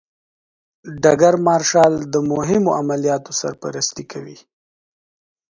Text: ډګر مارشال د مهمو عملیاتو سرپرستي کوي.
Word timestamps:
ډګر 1.01 1.35
مارشال 1.47 1.93
د 2.13 2.15
مهمو 2.31 2.69
عملیاتو 2.81 3.31
سرپرستي 3.41 4.03
کوي. 4.11 4.37